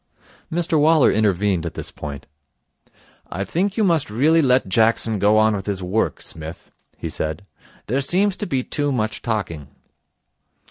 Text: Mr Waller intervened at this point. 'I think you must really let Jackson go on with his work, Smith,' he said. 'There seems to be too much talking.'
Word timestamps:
Mr 0.51 0.81
Waller 0.81 1.11
intervened 1.11 1.63
at 1.63 1.75
this 1.75 1.91
point. 1.91 2.25
'I 3.31 3.43
think 3.45 3.77
you 3.77 3.83
must 3.83 4.09
really 4.09 4.41
let 4.41 4.67
Jackson 4.67 5.19
go 5.19 5.37
on 5.37 5.55
with 5.55 5.67
his 5.67 5.83
work, 5.83 6.19
Smith,' 6.21 6.71
he 6.97 7.07
said. 7.07 7.45
'There 7.85 8.01
seems 8.01 8.35
to 8.37 8.47
be 8.47 8.63
too 8.63 8.91
much 8.91 9.21
talking.' 9.21 9.67